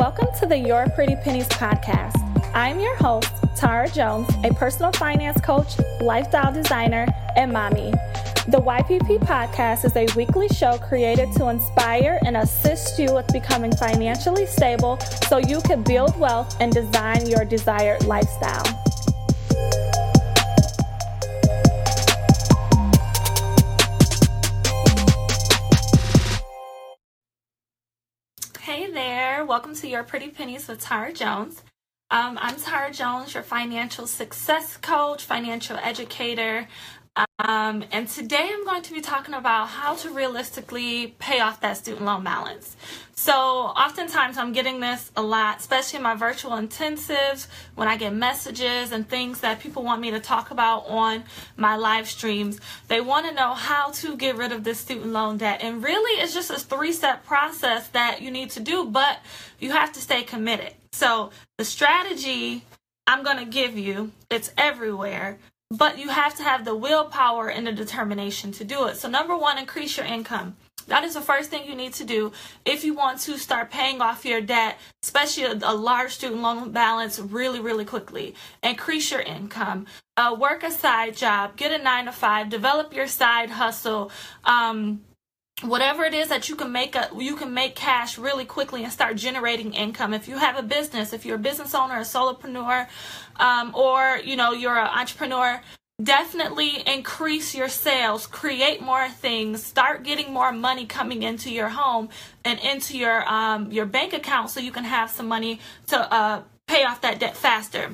Welcome 0.00 0.28
to 0.38 0.46
the 0.46 0.56
Your 0.56 0.88
Pretty 0.94 1.14
Pennies 1.14 1.46
podcast. 1.48 2.16
I'm 2.54 2.80
your 2.80 2.96
host, 2.96 3.28
Tara 3.54 3.86
Jones, 3.86 4.30
a 4.44 4.54
personal 4.54 4.92
finance 4.92 5.38
coach, 5.42 5.78
lifestyle 6.00 6.50
designer, 6.50 7.06
and 7.36 7.52
mommy. 7.52 7.90
The 8.48 8.62
YPP 8.62 9.18
podcast 9.18 9.84
is 9.84 9.94
a 9.96 10.06
weekly 10.16 10.48
show 10.48 10.78
created 10.78 11.30
to 11.34 11.50
inspire 11.50 12.18
and 12.24 12.38
assist 12.38 12.98
you 12.98 13.14
with 13.14 13.26
becoming 13.30 13.76
financially 13.76 14.46
stable 14.46 14.98
so 15.28 15.36
you 15.36 15.60
can 15.60 15.82
build 15.82 16.18
wealth 16.18 16.56
and 16.60 16.72
design 16.72 17.26
your 17.26 17.44
desired 17.44 18.02
lifestyle. 18.06 18.89
There, 28.92 29.44
welcome 29.44 29.76
to 29.76 29.86
Your 29.88 30.02
Pretty 30.02 30.30
Pennies 30.30 30.66
with 30.66 30.80
Tara 30.80 31.12
Jones. 31.12 31.62
Um, 32.10 32.36
I'm 32.42 32.56
Tara 32.56 32.92
Jones, 32.92 33.34
your 33.34 33.44
financial 33.44 34.08
success 34.08 34.76
coach, 34.76 35.22
financial 35.22 35.76
educator. 35.76 36.66
Um, 37.16 37.84
and 37.90 38.08
today 38.08 38.48
I'm 38.52 38.64
going 38.64 38.82
to 38.82 38.92
be 38.92 39.00
talking 39.00 39.34
about 39.34 39.66
how 39.68 39.94
to 39.96 40.10
realistically 40.10 41.08
pay 41.18 41.40
off 41.40 41.60
that 41.60 41.76
student 41.76 42.04
loan 42.04 42.22
balance. 42.22 42.76
So, 43.14 43.34
oftentimes 43.34 44.38
I'm 44.38 44.52
getting 44.52 44.80
this 44.80 45.10
a 45.16 45.22
lot, 45.22 45.58
especially 45.58 45.98
in 45.98 46.02
my 46.04 46.14
virtual 46.14 46.52
intensives, 46.52 47.48
when 47.74 47.88
I 47.88 47.96
get 47.96 48.14
messages 48.14 48.92
and 48.92 49.08
things 49.08 49.40
that 49.40 49.60
people 49.60 49.82
want 49.82 50.00
me 50.00 50.12
to 50.12 50.20
talk 50.20 50.50
about 50.50 50.86
on 50.86 51.24
my 51.56 51.76
live 51.76 52.08
streams. 52.08 52.60
They 52.88 53.00
want 53.00 53.26
to 53.26 53.34
know 53.34 53.54
how 53.54 53.90
to 53.90 54.16
get 54.16 54.36
rid 54.36 54.52
of 54.52 54.64
this 54.64 54.78
student 54.78 55.08
loan 55.08 55.38
debt. 55.38 55.60
And 55.62 55.82
really, 55.82 56.22
it's 56.22 56.32
just 56.32 56.50
a 56.50 56.58
three 56.58 56.92
step 56.92 57.24
process 57.26 57.88
that 57.88 58.22
you 58.22 58.30
need 58.30 58.50
to 58.50 58.60
do, 58.60 58.86
but 58.86 59.18
you 59.58 59.72
have 59.72 59.92
to 59.94 60.00
stay 60.00 60.22
committed. 60.22 60.74
So, 60.92 61.30
the 61.58 61.64
strategy 61.64 62.64
I'm 63.06 63.24
going 63.24 63.38
to 63.38 63.44
give 63.44 63.76
you, 63.76 64.12
it's 64.30 64.52
everywhere 64.56 65.38
but 65.70 65.98
you 65.98 66.08
have 66.08 66.34
to 66.36 66.42
have 66.42 66.64
the 66.64 66.74
willpower 66.74 67.48
and 67.48 67.66
the 67.66 67.72
determination 67.72 68.52
to 68.52 68.64
do 68.64 68.86
it. 68.86 68.96
So, 68.96 69.08
number 69.08 69.36
one, 69.36 69.58
increase 69.58 69.96
your 69.96 70.06
income. 70.06 70.56
That 70.88 71.04
is 71.04 71.14
the 71.14 71.20
first 71.20 71.50
thing 71.50 71.68
you 71.68 71.76
need 71.76 71.94
to 71.94 72.04
do 72.04 72.32
if 72.64 72.84
you 72.84 72.94
want 72.94 73.20
to 73.20 73.38
start 73.38 73.70
paying 73.70 74.00
off 74.00 74.24
your 74.24 74.40
debt, 74.40 74.78
especially 75.04 75.44
a, 75.44 75.58
a 75.62 75.74
large 75.74 76.14
student 76.14 76.42
loan 76.42 76.72
balance, 76.72 77.20
really, 77.20 77.60
really 77.60 77.84
quickly. 77.84 78.34
Increase 78.62 79.12
your 79.12 79.20
income. 79.20 79.86
Uh, 80.16 80.36
work 80.38 80.64
a 80.64 80.70
side 80.70 81.16
job. 81.16 81.56
Get 81.56 81.78
a 81.78 81.82
nine 81.82 82.06
to 82.06 82.12
five. 82.12 82.48
Develop 82.48 82.92
your 82.92 83.06
side 83.06 83.50
hustle. 83.50 84.10
Um, 84.42 85.02
whatever 85.62 86.04
it 86.04 86.14
is 86.14 86.28
that 86.28 86.48
you 86.48 86.56
can 86.56 86.72
make 86.72 86.94
a 86.94 87.10
you 87.16 87.36
can 87.36 87.52
make 87.52 87.74
cash 87.74 88.18
really 88.18 88.44
quickly 88.44 88.82
and 88.82 88.92
start 88.92 89.16
generating 89.16 89.74
income. 89.74 90.14
If 90.14 90.28
you 90.28 90.38
have 90.38 90.56
a 90.56 90.62
business 90.62 91.12
if 91.12 91.24
you're 91.24 91.36
a 91.36 91.38
business 91.38 91.74
owner 91.74 91.96
a 91.96 92.02
solopreneur 92.02 92.88
um, 93.36 93.74
or 93.74 94.20
you 94.24 94.36
know 94.36 94.52
you're 94.52 94.78
an 94.78 94.86
entrepreneur 94.86 95.60
definitely 96.02 96.82
increase 96.86 97.54
your 97.54 97.68
sales 97.68 98.26
create 98.26 98.80
more 98.80 99.08
things 99.08 99.62
start 99.62 100.02
getting 100.02 100.32
more 100.32 100.50
money 100.50 100.86
coming 100.86 101.22
into 101.22 101.50
your 101.52 101.68
home 101.68 102.08
and 102.42 102.58
into 102.60 102.96
your 102.96 103.28
um, 103.28 103.70
your 103.70 103.84
bank 103.84 104.14
account 104.14 104.48
so 104.48 104.60
you 104.60 104.72
can 104.72 104.84
have 104.84 105.10
some 105.10 105.28
money 105.28 105.60
to 105.86 106.12
uh, 106.12 106.42
pay 106.66 106.84
off 106.84 107.00
that 107.02 107.18
debt 107.18 107.36
faster. 107.36 107.90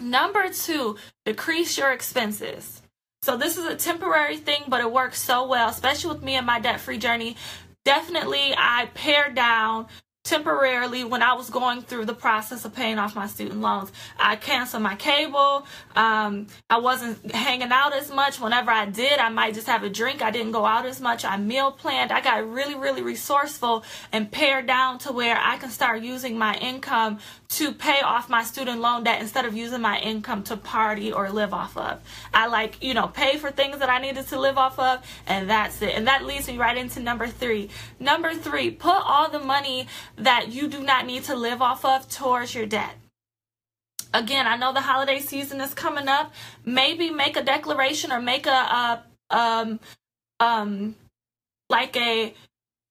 Number 0.00 0.50
two 0.50 0.96
decrease 1.24 1.76
your 1.76 1.90
expenses 1.90 2.82
so 3.26 3.36
this 3.36 3.56
is 3.56 3.64
a 3.64 3.74
temporary 3.74 4.36
thing, 4.36 4.62
but 4.68 4.80
it 4.80 4.92
works 4.92 5.20
so 5.20 5.48
well, 5.48 5.68
especially 5.68 6.14
with 6.14 6.22
me 6.22 6.36
and 6.36 6.46
my 6.46 6.60
debt 6.60 6.78
free 6.78 6.96
journey. 6.96 7.36
Definitely, 7.84 8.54
I 8.56 8.88
pared 8.94 9.34
down 9.34 9.88
temporarily 10.26 11.04
when 11.04 11.22
I 11.22 11.34
was 11.34 11.50
going 11.50 11.82
through 11.82 12.04
the 12.04 12.14
process 12.14 12.64
of 12.64 12.74
paying 12.74 12.98
off 12.98 13.14
my 13.14 13.28
student 13.28 13.60
loans. 13.60 13.92
I 14.18 14.34
canceled 14.36 14.82
my 14.82 14.96
cable. 14.96 15.66
Um, 15.94 16.48
I 16.68 16.78
wasn't 16.78 17.30
hanging 17.30 17.70
out 17.70 17.94
as 17.94 18.10
much. 18.10 18.40
Whenever 18.40 18.72
I 18.72 18.86
did, 18.86 19.20
I 19.20 19.28
might 19.28 19.54
just 19.54 19.68
have 19.68 19.84
a 19.84 19.88
drink. 19.88 20.22
I 20.22 20.32
didn't 20.32 20.52
go 20.52 20.66
out 20.66 20.84
as 20.84 21.00
much. 21.00 21.24
I 21.24 21.36
meal 21.36 21.70
planned. 21.70 22.10
I 22.10 22.20
got 22.20 22.48
really, 22.50 22.74
really 22.74 23.02
resourceful 23.02 23.84
and 24.12 24.30
pared 24.30 24.66
down 24.66 24.98
to 24.98 25.12
where 25.12 25.38
I 25.38 25.58
can 25.58 25.70
start 25.70 26.02
using 26.02 26.36
my 26.36 26.56
income 26.56 27.20
to 27.48 27.72
pay 27.72 28.00
off 28.00 28.28
my 28.28 28.42
student 28.42 28.80
loan 28.80 29.04
debt 29.04 29.20
instead 29.20 29.44
of 29.44 29.56
using 29.56 29.80
my 29.80 30.00
income 30.00 30.42
to 30.42 30.56
party 30.56 31.12
or 31.12 31.30
live 31.30 31.54
off 31.54 31.76
of. 31.76 32.00
I 32.34 32.48
like, 32.48 32.82
you 32.82 32.94
know, 32.94 33.06
pay 33.06 33.38
for 33.38 33.52
things 33.52 33.78
that 33.78 33.88
I 33.88 34.00
needed 34.00 34.26
to 34.28 34.40
live 34.40 34.58
off 34.58 34.78
of, 34.80 35.06
and 35.26 35.48
that's 35.48 35.80
it. 35.80 35.94
And 35.94 36.08
that 36.08 36.24
leads 36.24 36.48
me 36.48 36.58
right 36.58 36.76
into 36.76 36.98
number 36.98 37.28
three. 37.28 37.70
Number 38.00 38.34
three, 38.34 38.72
put 38.72 38.96
all 38.96 39.30
the 39.30 39.38
money 39.38 39.86
that 40.18 40.52
you 40.52 40.68
do 40.68 40.82
not 40.82 41.06
need 41.06 41.24
to 41.24 41.34
live 41.34 41.62
off 41.62 41.84
of 41.84 42.08
towards 42.08 42.54
your 42.54 42.66
debt. 42.66 42.94
Again, 44.14 44.46
I 44.46 44.56
know 44.56 44.72
the 44.72 44.80
holiday 44.80 45.20
season 45.20 45.60
is 45.60 45.74
coming 45.74 46.08
up. 46.08 46.32
Maybe 46.64 47.10
make 47.10 47.36
a 47.36 47.42
declaration 47.42 48.12
or 48.12 48.20
make 48.20 48.46
a, 48.46 48.50
a 48.50 49.02
um 49.30 49.80
um 50.40 50.94
like 51.68 51.96
a 51.96 52.34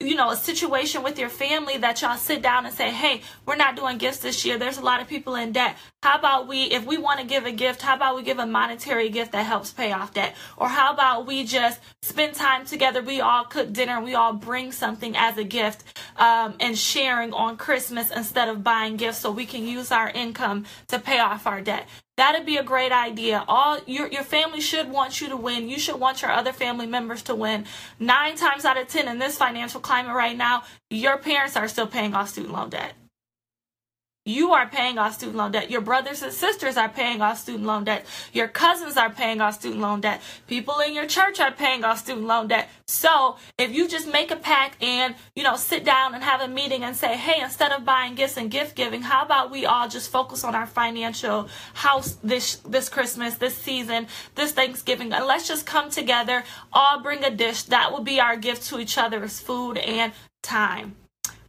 you 0.00 0.16
know, 0.16 0.30
a 0.30 0.36
situation 0.36 1.02
with 1.02 1.18
your 1.18 1.28
family 1.28 1.78
that 1.78 2.02
y'all 2.02 2.16
sit 2.16 2.42
down 2.42 2.66
and 2.66 2.74
say, 2.74 2.90
hey, 2.90 3.22
we're 3.46 3.56
not 3.56 3.76
doing 3.76 3.96
gifts 3.96 4.18
this 4.18 4.44
year. 4.44 4.58
There's 4.58 4.76
a 4.76 4.82
lot 4.82 5.00
of 5.00 5.08
people 5.08 5.36
in 5.36 5.52
debt. 5.52 5.76
How 6.02 6.18
about 6.18 6.48
we, 6.48 6.64
if 6.64 6.84
we 6.84 6.98
want 6.98 7.20
to 7.20 7.26
give 7.26 7.46
a 7.46 7.52
gift, 7.52 7.80
how 7.80 7.94
about 7.94 8.16
we 8.16 8.22
give 8.22 8.38
a 8.38 8.46
monetary 8.46 9.08
gift 9.08 9.32
that 9.32 9.46
helps 9.46 9.72
pay 9.72 9.92
off 9.92 10.12
debt? 10.12 10.34
Or 10.56 10.68
how 10.68 10.92
about 10.92 11.26
we 11.26 11.44
just 11.44 11.80
spend 12.02 12.34
time 12.34 12.66
together? 12.66 13.02
We 13.02 13.20
all 13.20 13.44
cook 13.44 13.72
dinner. 13.72 14.00
We 14.00 14.14
all 14.14 14.32
bring 14.32 14.72
something 14.72 15.16
as 15.16 15.38
a 15.38 15.44
gift 15.44 15.84
um, 16.16 16.54
and 16.60 16.76
sharing 16.78 17.32
on 17.32 17.56
Christmas 17.56 18.10
instead 18.10 18.48
of 18.48 18.62
buying 18.62 18.96
gifts 18.96 19.18
so 19.18 19.30
we 19.30 19.46
can 19.46 19.66
use 19.66 19.90
our 19.92 20.08
income 20.10 20.64
to 20.88 20.98
pay 20.98 21.18
off 21.18 21.46
our 21.46 21.60
debt. 21.60 21.88
That'd 22.16 22.46
be 22.46 22.58
a 22.58 22.62
great 22.62 22.92
idea. 22.92 23.44
All 23.48 23.80
your 23.86 24.06
your 24.06 24.22
family 24.22 24.60
should 24.60 24.88
want 24.88 25.20
you 25.20 25.28
to 25.30 25.36
win. 25.36 25.68
You 25.68 25.78
should 25.78 25.98
want 25.98 26.22
your 26.22 26.30
other 26.30 26.52
family 26.52 26.86
members 26.86 27.22
to 27.24 27.34
win. 27.34 27.66
Nine 27.98 28.36
times 28.36 28.64
out 28.64 28.78
of 28.78 28.86
ten 28.86 29.08
in 29.08 29.18
this 29.18 29.36
financial 29.36 29.80
climate 29.80 30.14
right 30.14 30.36
now, 30.36 30.62
your 30.90 31.18
parents 31.18 31.56
are 31.56 31.66
still 31.66 31.88
paying 31.88 32.14
off 32.14 32.28
student 32.28 32.54
loan 32.54 32.70
debt. 32.70 32.94
You 34.26 34.52
are 34.52 34.66
paying 34.66 34.96
off 34.96 35.14
student 35.14 35.36
loan 35.36 35.52
debt. 35.52 35.70
Your 35.70 35.82
brothers 35.82 36.22
and 36.22 36.32
sisters 36.32 36.78
are 36.78 36.88
paying 36.88 37.20
off 37.20 37.40
student 37.40 37.66
loan 37.66 37.84
debt. 37.84 38.06
Your 38.32 38.48
cousins 38.48 38.96
are 38.96 39.10
paying 39.10 39.42
off 39.42 39.56
student 39.56 39.82
loan 39.82 40.00
debt. 40.00 40.22
People 40.46 40.78
in 40.78 40.94
your 40.94 41.06
church 41.06 41.40
are 41.40 41.52
paying 41.52 41.84
off 41.84 41.98
student 41.98 42.26
loan 42.26 42.48
debt. 42.48 42.70
So 42.86 43.36
if 43.58 43.72
you 43.72 43.86
just 43.86 44.10
make 44.10 44.30
a 44.30 44.36
pact 44.36 44.82
and, 44.82 45.14
you 45.36 45.42
know, 45.42 45.56
sit 45.56 45.84
down 45.84 46.14
and 46.14 46.24
have 46.24 46.40
a 46.40 46.48
meeting 46.48 46.84
and 46.84 46.96
say, 46.96 47.18
hey, 47.18 47.42
instead 47.42 47.70
of 47.70 47.84
buying 47.84 48.14
gifts 48.14 48.38
and 48.38 48.50
gift 48.50 48.76
giving, 48.76 49.02
how 49.02 49.22
about 49.22 49.50
we 49.50 49.66
all 49.66 49.90
just 49.90 50.10
focus 50.10 50.42
on 50.42 50.54
our 50.54 50.66
financial 50.66 51.46
house 51.74 52.16
this 52.24 52.56
this 52.66 52.88
Christmas, 52.88 53.34
this 53.34 53.54
season, 53.54 54.06
this 54.36 54.52
Thanksgiving, 54.52 55.12
and 55.12 55.26
let's 55.26 55.46
just 55.46 55.66
come 55.66 55.90
together, 55.90 56.44
all 56.72 57.02
bring 57.02 57.22
a 57.24 57.30
dish. 57.30 57.64
That 57.64 57.92
will 57.92 58.02
be 58.02 58.20
our 58.20 58.38
gift 58.38 58.66
to 58.68 58.78
each 58.78 58.96
other 58.96 59.22
is 59.22 59.38
food 59.38 59.76
and 59.76 60.14
time. 60.42 60.96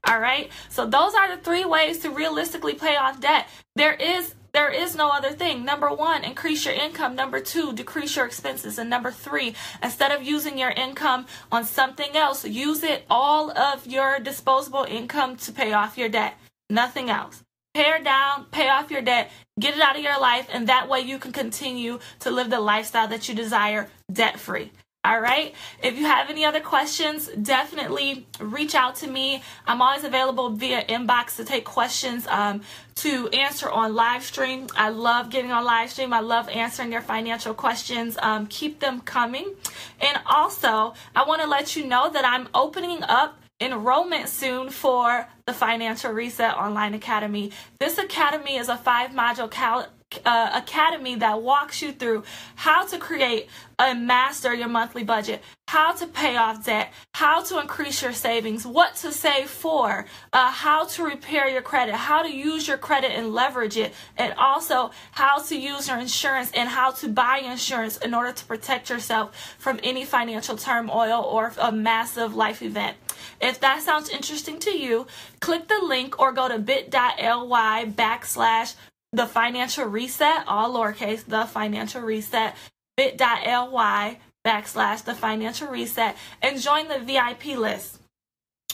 All 0.08 0.20
right. 0.20 0.52
So 0.70 0.86
those 0.86 1.14
are 1.14 1.36
the 1.36 1.42
three 1.42 1.66
ways 1.66 2.00
to 2.00 2.10
realistically 2.10 2.74
pay 2.74 2.96
off 2.96 3.20
debt. 3.20 3.48
There 3.76 3.94
is 3.94 4.36
there 4.56 4.72
is 4.72 4.96
no 4.96 5.10
other 5.10 5.32
thing. 5.32 5.66
Number 5.66 5.90
one, 5.90 6.24
increase 6.24 6.64
your 6.64 6.74
income. 6.74 7.14
Number 7.14 7.42
two, 7.42 7.74
decrease 7.74 8.16
your 8.16 8.26
expenses. 8.26 8.80
And 8.80 8.90
number 8.90 9.12
three, 9.12 9.54
instead 9.84 10.14
of 10.14 10.24
using 10.24 10.58
your 10.58 10.70
income 10.70 11.26
on 11.52 11.66
something 11.66 12.16
else, 12.16 12.46
use 12.46 12.82
it 12.82 13.04
all 13.10 13.52
of 13.52 13.86
your 13.86 14.18
disposable 14.20 14.86
income 14.88 15.36
to 15.38 15.52
pay 15.52 15.74
off 15.74 15.98
your 15.98 16.08
debt. 16.08 16.36
Nothing 16.70 17.10
else. 17.10 17.44
Pare 17.74 18.02
down, 18.02 18.46
pay 18.52 18.70
off 18.70 18.90
your 18.90 19.02
debt, 19.02 19.30
get 19.60 19.76
it 19.76 19.82
out 19.82 19.98
of 19.98 20.02
your 20.02 20.18
life, 20.22 20.48
and 20.50 20.70
that 20.70 20.88
way 20.88 21.02
you 21.02 21.20
can 21.20 21.34
continue 21.34 22.00
to 22.22 22.32
live 22.32 22.50
the 22.50 22.62
lifestyle 22.62 23.10
that 23.10 23.28
you 23.28 23.36
desire 23.36 23.90
debt 24.10 24.40
free. 24.40 24.72
All 25.06 25.22
right. 25.22 25.54
If 25.84 26.00
you 26.00 26.06
have 26.06 26.32
any 26.32 26.46
other 26.46 26.62
questions, 26.62 27.28
definitely 27.28 28.26
reach 28.40 28.74
out 28.74 28.96
to 28.98 29.08
me. 29.08 29.44
I'm 29.68 29.80
always 29.80 30.04
available 30.04 30.50
via 30.50 30.84
inbox 30.84 31.36
to 31.36 31.46
take 31.46 31.64
questions 31.64 32.26
um, 32.26 32.62
to 32.96 33.28
answer 33.28 33.70
on 33.70 33.94
live 33.94 34.24
stream. 34.24 34.66
I 34.76 34.90
love 34.90 35.30
getting 35.30 35.52
on 35.52 35.64
live 35.64 35.92
stream. 35.92 36.12
I 36.12 36.22
love 36.22 36.50
answering 36.50 36.92
your 36.92 37.02
financial 37.02 37.54
questions. 37.54 38.18
Um, 38.20 38.48
keep 38.48 38.80
them 38.80 39.00
coming. 39.00 39.54
And 40.02 40.20
also, 40.26 40.96
I 41.16 41.24
want 41.28 41.44
to 41.44 41.48
let 41.48 41.76
you 41.76 41.86
know 41.86 42.10
that 42.10 42.26
I'm 42.26 42.50
opening 42.56 43.04
up 43.04 43.38
enrollment 43.62 44.28
soon 44.28 44.70
for 44.72 45.28
the 45.46 45.54
Financial 45.54 46.12
Reset 46.12 46.56
Online 46.56 46.96
Academy. 46.96 47.52
This 47.80 48.00
academy 48.00 48.58
is 48.58 48.70
a 48.70 48.76
five 48.76 49.12
module 49.12 49.52
cal- 49.52 49.88
uh, 50.26 50.52
academy 50.54 51.16
that 51.16 51.42
walks 51.42 51.82
you 51.82 51.92
through 51.92 52.24
how 52.56 52.86
to 52.86 52.98
create 52.98 53.50
and 53.78 54.08
master 54.08 54.54
your 54.54 54.70
monthly 54.70 55.04
budget, 55.04 55.42
how 55.68 55.92
to 55.92 56.08
pay 56.08 56.38
off 56.38 56.66
debt, 56.66 56.94
how 57.14 57.44
to 57.44 57.60
increase 57.60 58.02
your 58.02 58.14
savings, 58.14 58.66
what 58.66 58.96
to 58.96 59.12
save 59.12 59.50
for, 59.50 60.06
uh, 60.32 60.52
how 60.52 60.86
to 60.86 61.04
repair 61.04 61.50
your 61.50 61.62
credit, 61.62 61.96
how 61.96 62.22
to 62.24 62.32
use 62.32 62.68
your 62.68 62.78
credit 62.78 63.12
and 63.12 63.34
leverage 63.34 63.76
it, 63.76 63.94
and 64.18 64.34
also 64.36 64.92
how 65.12 65.40
to 65.40 65.58
use 65.58 65.88
your 65.88 65.98
insurance 65.98 66.52
and 66.54 66.70
how 66.70 66.92
to 66.92 67.08
buy 67.10 67.40
insurance 67.40 67.98
in 67.98 68.14
order 68.14 68.32
to 68.32 68.46
protect 68.46 68.90
yourself 68.90 69.56
from 69.58 69.80
any 69.84 70.06
financial 70.06 70.56
turmoil 70.56 71.22
or 71.24 71.52
a 71.60 71.72
massive 71.72 72.36
life 72.36 72.62
event. 72.62 72.96
If 73.42 73.60
that 73.60 73.82
sounds 73.82 74.10
interesting 74.10 74.60
to 74.60 74.72
you, 74.72 75.08
click 75.40 75.68
the 75.68 75.80
link 75.84 76.20
or 76.20 76.32
go 76.32 76.48
to 76.48 76.60
bit.ly 76.60 77.86
backslash 77.86 78.76
the 79.16 79.26
financial 79.26 79.86
reset, 79.86 80.44
all 80.48 80.74
lowercase, 80.74 81.26
the 81.26 81.46
financial 81.46 82.02
reset, 82.02 82.56
bit.ly 82.98 84.20
backslash 84.46 85.04
the 85.04 85.16
financial 85.16 85.68
reset, 85.68 86.16
and 86.42 86.62
join 86.62 86.88
the 86.88 87.00
VIP 87.00 87.58
list. 87.58 88.00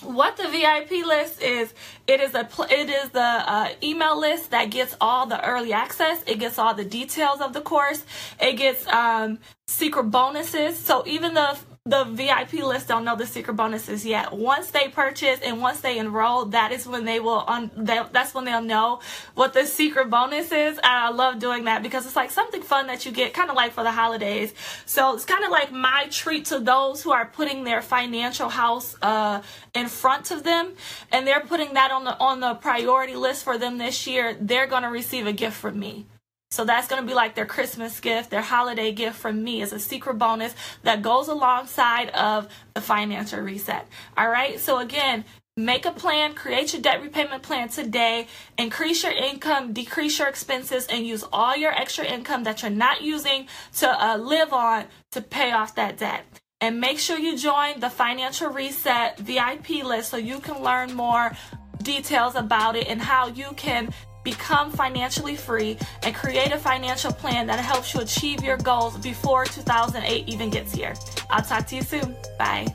What 0.04 0.36
the 0.36 0.48
VIP 0.48 1.06
list 1.06 1.42
is, 1.42 1.74
it 2.08 2.20
is 2.22 2.34
a 2.34 2.50
it 2.72 2.90
is 2.90 3.12
the 3.12 3.22
uh, 3.22 3.70
email 3.84 4.20
list 4.20 4.50
that 4.50 4.72
gets 4.72 4.96
all 5.00 5.28
the 5.28 5.44
early 5.46 5.74
access. 5.74 6.24
It 6.26 6.40
gets 6.40 6.58
all 6.58 6.74
the 6.74 6.84
details 6.84 7.40
of 7.40 7.54
the 7.54 7.62
course. 7.62 8.04
It 8.40 8.54
gets 8.54 8.88
um, 8.88 9.38
secret 9.68 10.06
bonuses. 10.06 10.78
So 10.78 11.04
even 11.06 11.36
the 11.36 11.56
the 11.86 12.04
VIP 12.04 12.54
list 12.54 12.88
don't 12.88 13.04
know 13.04 13.16
the 13.16 13.26
secret 13.26 13.56
bonuses 13.56 14.06
yet. 14.06 14.32
Once 14.32 14.70
they 14.70 14.88
purchase 14.90 15.40
and 15.42 15.60
once 15.60 15.82
they 15.82 15.98
enroll, 15.98 16.46
that 16.46 16.72
is 16.72 16.86
when 16.86 17.06
they 17.06 17.20
will 17.20 17.44
un- 17.48 17.72
that's 17.76 18.36
when 18.36 18.46
they'll 18.46 18.62
know 18.62 19.00
what 19.34 19.54
the 19.54 19.66
secret 19.66 20.08
bonus 20.08 20.52
is. 20.52 20.80
I 20.84 21.10
love 21.10 21.40
doing 21.40 21.66
that 21.66 21.82
because 21.82 22.06
it's 22.06 22.16
like 22.16 22.30
something 22.30 22.62
fun 22.62 22.86
that 22.86 23.04
you 23.08 23.12
get 23.12 23.34
kind 23.34 23.50
of 23.50 23.56
like 23.56 23.72
for 23.72 23.82
the 23.82 23.92
holidays. 23.92 24.54
So 24.86 25.16
it's 25.16 25.26
kind 25.26 25.44
of 25.44 25.50
like 25.50 25.72
my 25.72 26.06
treat 26.12 26.46
to 26.46 26.60
those 26.60 27.02
who 27.02 27.12
are 27.12 27.26
putting 27.26 27.64
their 27.64 27.82
financial 27.82 28.50
house 28.50 28.96
uh, 29.02 29.42
in 29.74 29.88
front 29.88 30.30
of 30.30 30.44
them 30.44 30.74
and 31.12 31.26
they're 31.26 31.42
putting 31.42 31.74
that 31.74 31.90
on 31.90 32.04
the 32.04 32.16
on 32.20 32.42
the 32.42 32.54
priority 32.56 33.16
list 33.16 33.44
for 33.44 33.58
them 33.58 33.80
this 33.80 34.06
year. 34.06 34.38
They're 34.40 34.68
going 34.68 34.84
to 34.84 34.90
receive 34.90 35.26
a 35.26 35.34
gift 35.34 35.58
from 35.58 35.80
me. 35.80 36.06
So 36.52 36.66
that's 36.66 36.88
going 36.88 37.02
to 37.02 37.08
be 37.08 37.14
like 37.14 37.34
their 37.34 37.46
Christmas 37.46 38.02
gift, 38.02 38.30
their 38.30 38.42
holiday 38.42 38.92
gift 38.92 39.16
from 39.16 39.42
me 39.42 39.62
is 39.62 39.72
a 39.72 39.80
secret 39.80 40.16
bonus 40.16 40.54
that 40.84 41.02
goes 41.02 41.30
alongside 41.30 42.10
of 42.10 42.50
the 42.74 42.82
financial 42.82 43.40
reset. 43.40 43.88
All 44.18 44.30
right. 44.30 44.60
So 44.60 44.80
again, 44.80 45.24
make 45.56 45.86
a 45.86 45.92
plan, 45.92 46.34
create 46.34 46.74
your 46.74 46.82
debt 46.82 47.02
repayment 47.02 47.42
plan 47.42 47.70
today, 47.70 48.28
increase 48.58 49.02
your 49.02 49.14
income, 49.14 49.72
decrease 49.72 50.20
your 50.20 50.28
expenses, 50.28 50.86
and 50.88 51.08
use 51.08 51.24
all 51.32 51.56
your 51.56 51.72
extra 51.72 52.06
income 52.06 52.44
that 52.44 52.62
you're 52.62 52.70
not 52.70 53.02
using 53.02 53.48
to 53.78 53.88
uh, 53.90 54.18
live 54.18 54.52
on 54.52 54.86
to 55.12 55.22
pay 55.22 55.54
off 55.54 55.76
that 55.76 55.98
debt. 55.98 56.26
And 56.60 56.82
make 56.82 57.00
sure 57.00 57.18
you 57.18 57.38
join 57.38 57.80
the 57.80 57.90
Financial 57.90 58.50
Reset 58.50 59.18
VIP 59.20 59.84
list 59.84 60.10
so 60.12 60.18
you 60.18 60.40
can 60.40 60.62
learn 60.62 60.94
more 60.94 61.32
details 61.82 62.36
about 62.36 62.76
it 62.76 62.88
and 62.88 63.02
how 63.02 63.28
you 63.28 63.52
can 63.56 63.92
become 64.24 64.72
financially 64.72 65.36
free, 65.36 65.78
and 66.04 66.16
create 66.16 66.52
a 66.52 66.58
financial 66.58 67.12
plan 67.12 67.48
that 67.48 67.60
helps 67.60 67.94
you 67.94 68.02
achieve 68.02 68.44
your 68.44 68.58
goals 68.58 68.98
before 68.98 69.46
2008 69.46 70.28
even 70.28 70.50
gets 70.50 70.74
here. 70.74 70.94
I'll 71.30 71.42
talk 71.42 71.68
to 71.68 71.76
you 71.76 71.82
soon. 71.82 72.16
Bye. 72.38 72.74